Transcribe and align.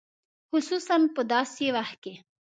خصوصاً 0.49 0.95
په 1.15 1.21
داسې 1.33 1.65
وخت 1.77 1.97
کې. 2.03 2.13